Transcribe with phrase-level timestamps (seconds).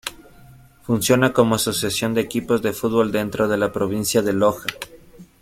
[0.81, 4.65] Funciona como asociación de equipos de fútbol dentro de la Provincia de Loja.